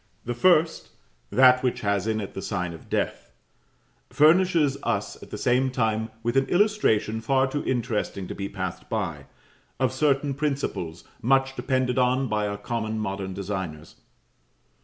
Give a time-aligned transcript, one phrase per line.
[0.25, 0.89] The first,
[1.31, 3.29] that which has in it the sign of death,
[4.09, 8.89] furnishes us at the same time with an illustration far too interesting to be passed
[8.89, 9.25] by,
[9.79, 13.95] of certain principles much depended on by our common modern designers.